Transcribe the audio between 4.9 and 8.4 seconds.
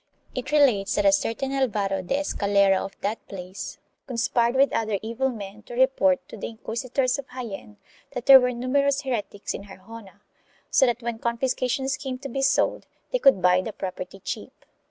evil men to report to the inquisitors of Jaen that there